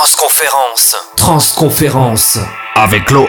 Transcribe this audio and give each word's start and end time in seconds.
Transconférence. 0.00 0.96
Transconférence. 1.14 2.38
Avec 2.74 3.10
l'OR. 3.10 3.28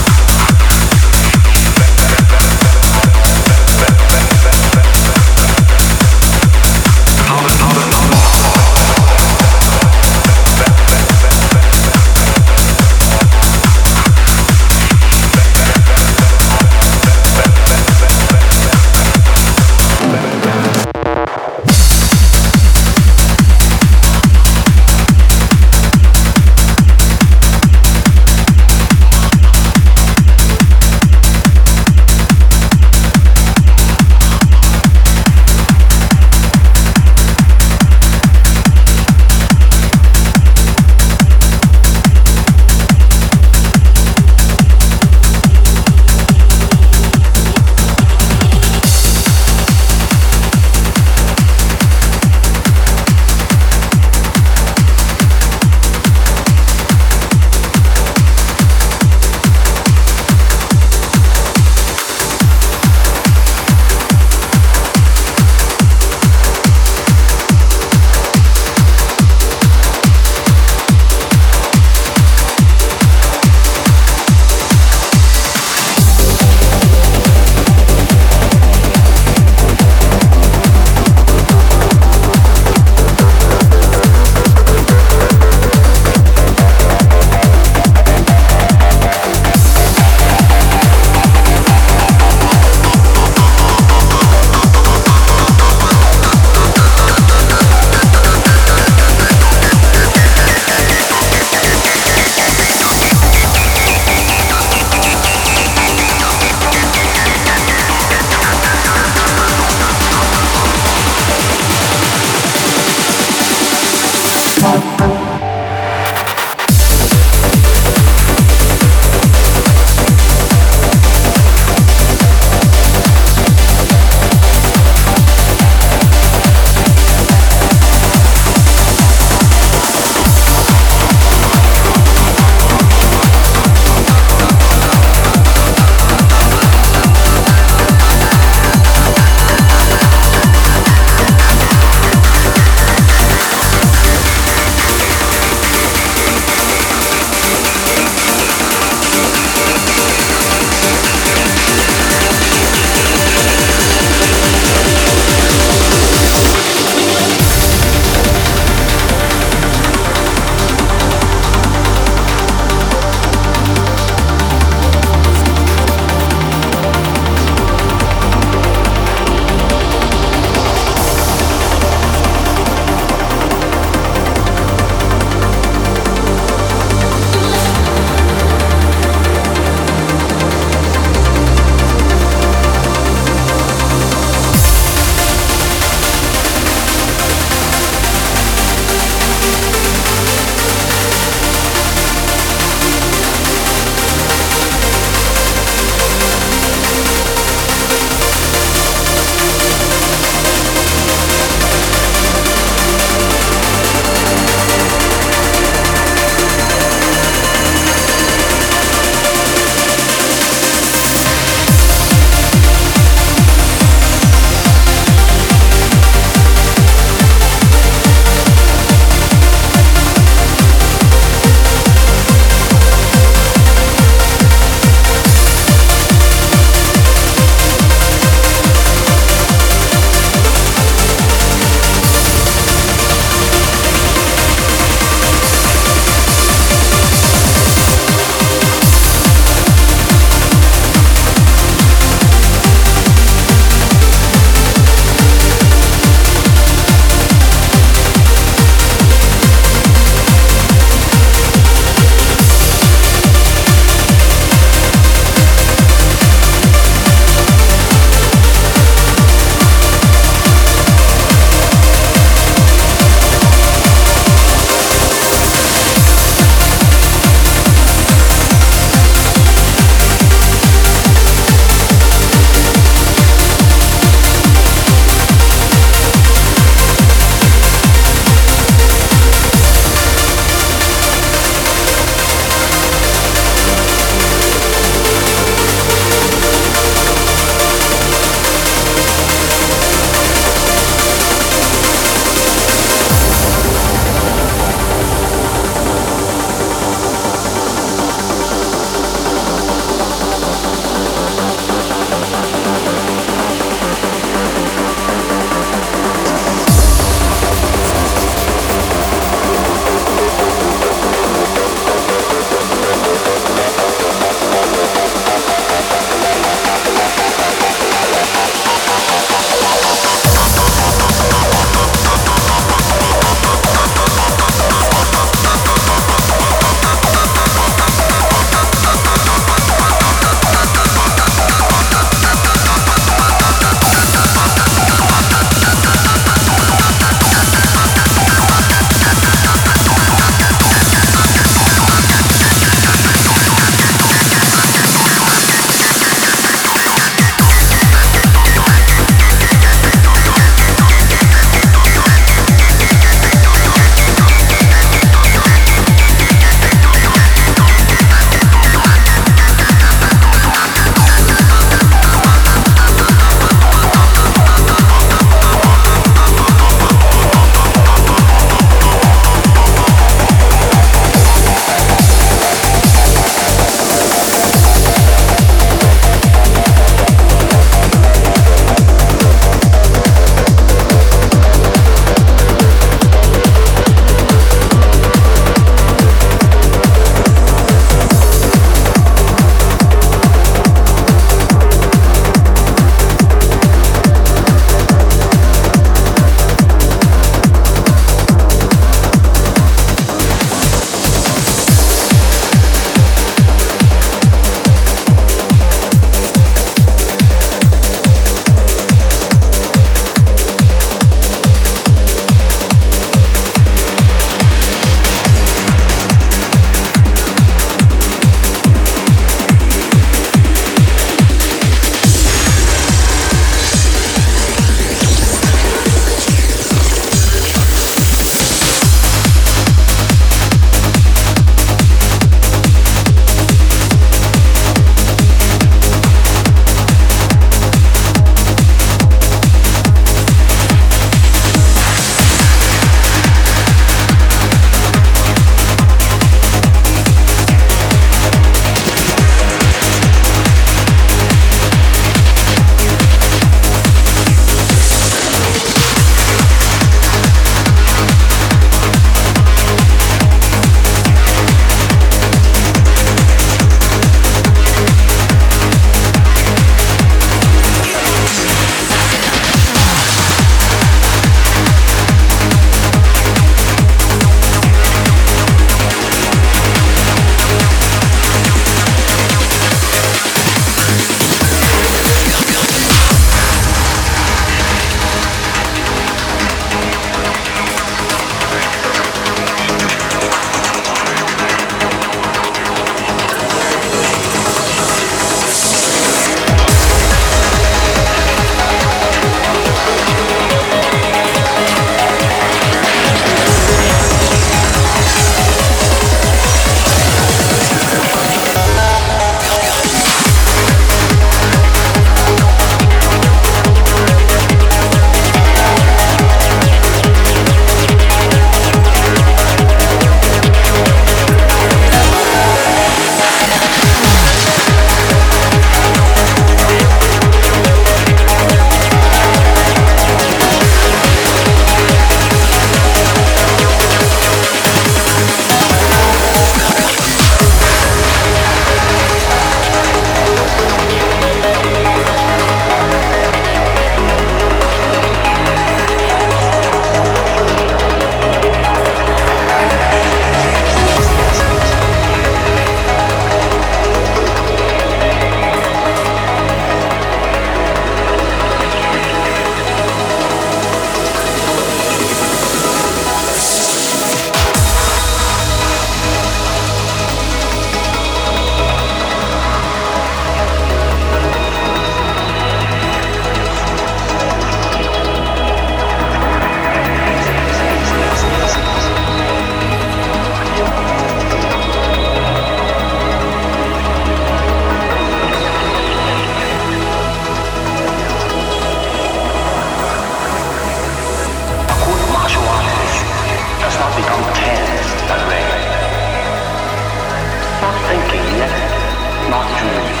shoes, 599.60 600.00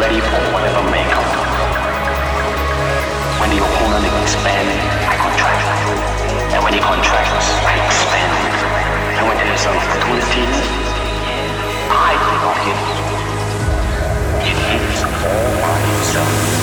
ready 0.00 0.20
for 0.20 0.40
whatever 0.56 0.80
may 0.88 1.04
come. 1.12 1.28
When 3.40 3.50
the 3.52 3.60
opponent 3.60 4.04
expands, 4.24 4.80
I 5.04 5.14
contract. 5.20 5.60
And 6.56 6.64
when 6.64 6.72
he 6.72 6.80
contracts, 6.80 7.48
I 7.68 7.74
expand. 7.84 8.32
And 9.20 9.28
when 9.28 9.36
there 9.36 9.52
is 9.52 9.66
opportunity, 9.68 10.44
I 11.92 12.16
do. 12.16 12.72
It 14.48 14.56
hits 14.56 15.00
all 15.04 15.52
by 15.60 15.78
itself. 16.00 16.56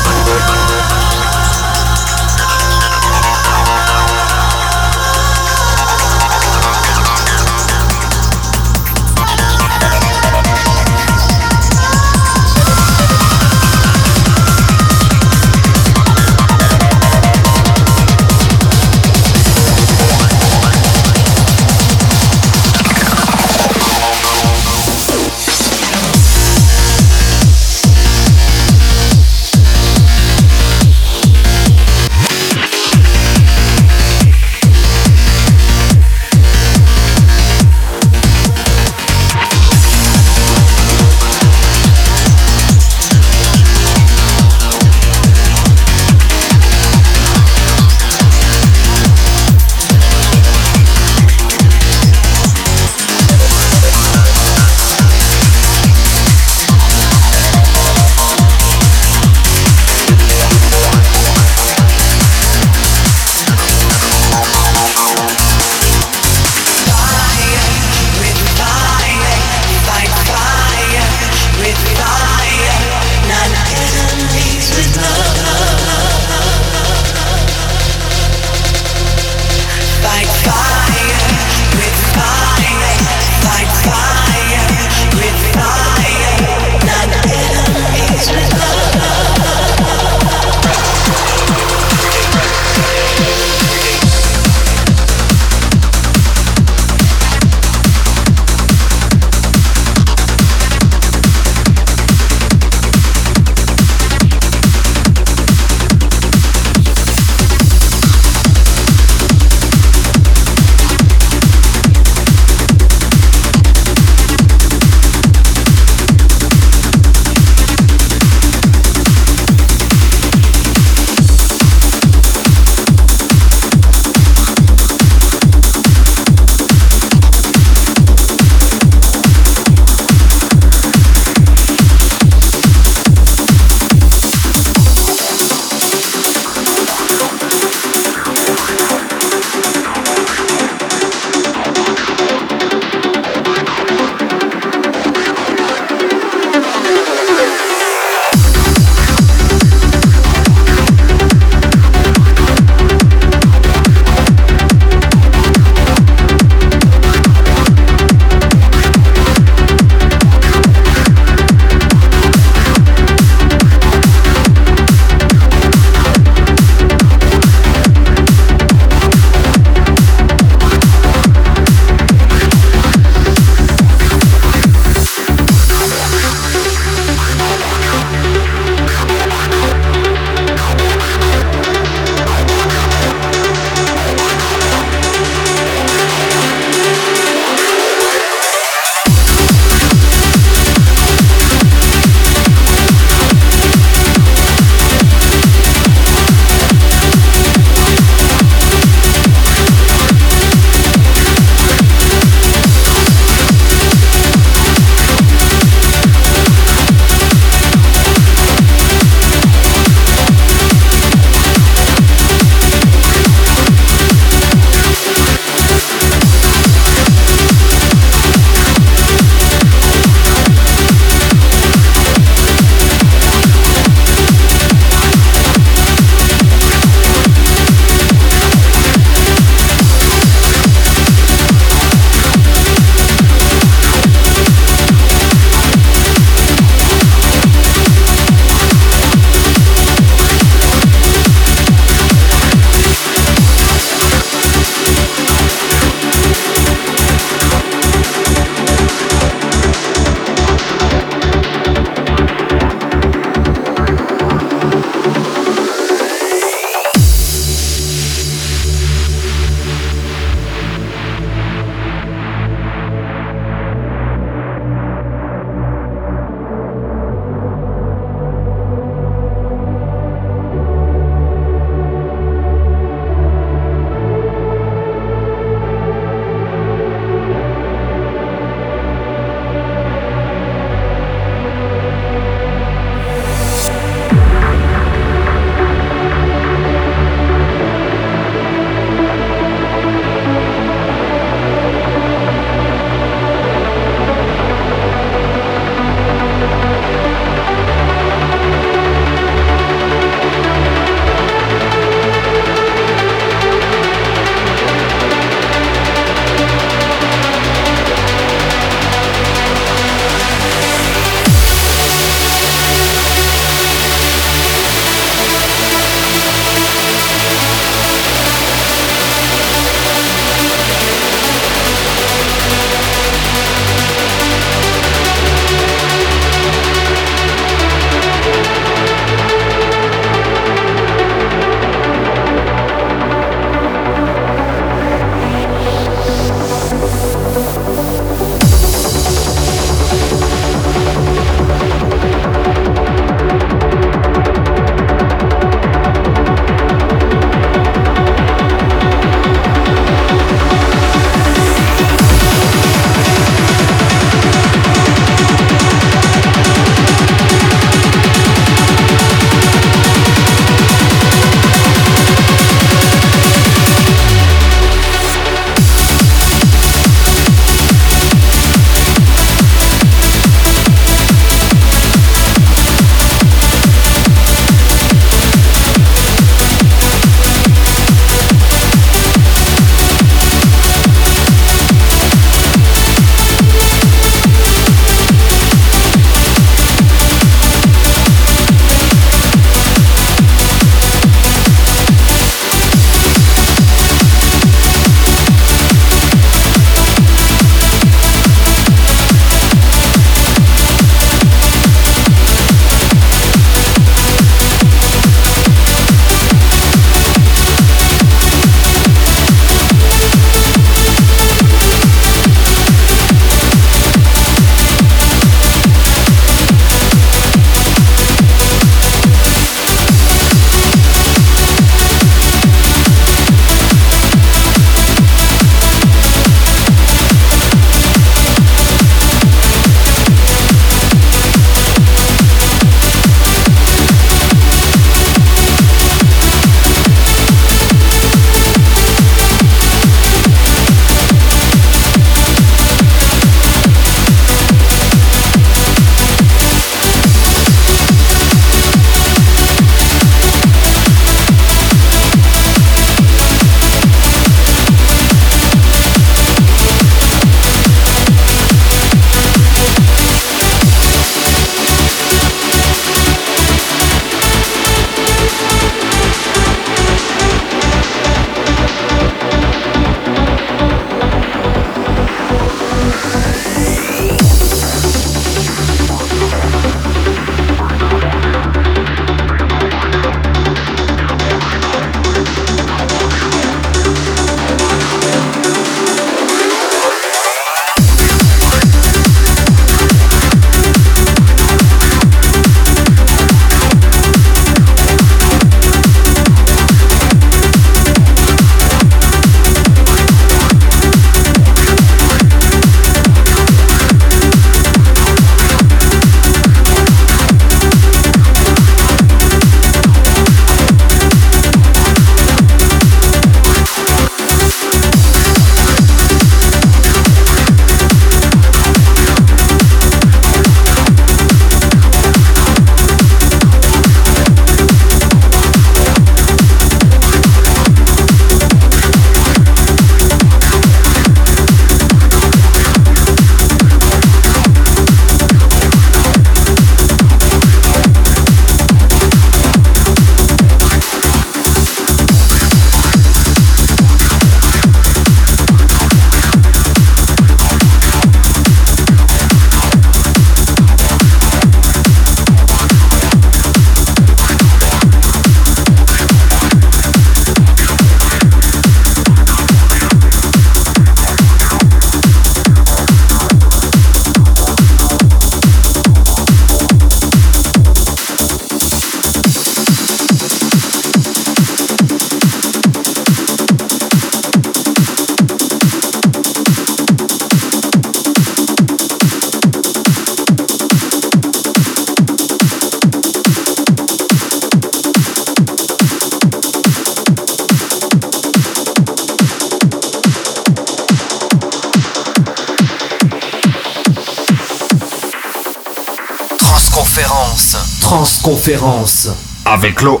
avec 599.62 599.82
l'eau 599.82 600.00